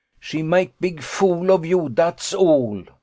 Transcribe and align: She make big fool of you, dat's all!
She 0.19 0.41
make 0.41 0.73
big 0.79 1.03
fool 1.03 1.51
of 1.51 1.63
you, 1.63 1.87
dat's 1.87 2.33
all! 2.33 2.85